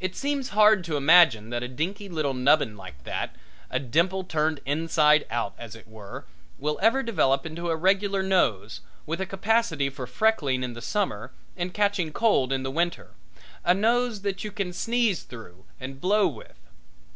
It 0.00 0.16
seems 0.16 0.48
hard 0.48 0.82
to 0.82 0.96
imagine 0.96 1.50
that 1.50 1.62
a 1.62 1.68
dinky 1.68 2.08
little 2.08 2.34
nubbin 2.34 2.76
like 2.76 3.04
that, 3.04 3.36
a 3.70 3.78
dimple 3.78 4.24
turned 4.24 4.58
inside 4.66 5.24
out, 5.30 5.54
as 5.56 5.76
it 5.76 5.86
were, 5.86 6.24
will 6.58 6.76
ever 6.82 7.04
develop 7.04 7.46
into 7.46 7.70
a 7.70 7.76
regular 7.76 8.20
nose, 8.20 8.80
with 9.06 9.20
a 9.20 9.26
capacity 9.26 9.88
for 9.90 10.08
freckling 10.08 10.64
in 10.64 10.72
the 10.72 10.82
summer 10.82 11.30
and 11.56 11.72
catching 11.72 12.12
cold 12.12 12.52
in 12.52 12.64
the 12.64 12.70
winter 12.72 13.10
a 13.64 13.74
nose 13.74 14.22
that 14.22 14.42
you 14.42 14.50
can 14.50 14.72
sneeze 14.72 15.22
through 15.22 15.64
and 15.78 16.00
blow 16.00 16.26
with. 16.26 16.58